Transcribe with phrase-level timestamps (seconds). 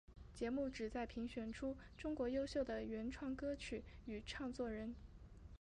[0.33, 4.95] 节目旨在评选出中国优秀的原创歌曲与唱作人。